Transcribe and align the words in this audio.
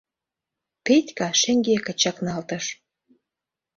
—Петька 0.85 1.29
шеҥгеке 1.41 1.93
чакналтыш. 2.01 2.65